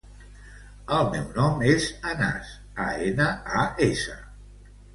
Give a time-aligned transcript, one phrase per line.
[0.99, 2.51] El meu nom és Anas:
[2.89, 4.21] a, ena, a, essa.